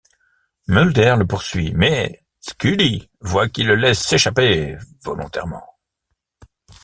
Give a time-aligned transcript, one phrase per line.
[0.67, 5.77] Mulder le poursuit mais Scully voit qu'il le laisse s'échapper volontairement.